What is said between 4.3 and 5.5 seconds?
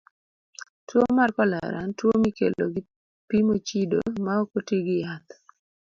ok oti gi yath.